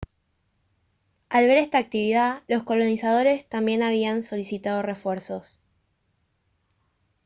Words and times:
al 1.29 1.45
ver 1.45 1.59
esta 1.59 1.77
actividad 1.77 2.41
los 2.47 2.63
colonizadores 2.63 3.47
también 3.47 3.83
habían 3.83 4.23
solicitado 4.23 4.81
refuerzos 4.81 5.59